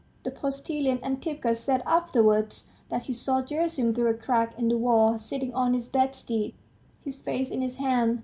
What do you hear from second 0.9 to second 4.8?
Antipka said afterwards that he saw Gerasim through a crack in the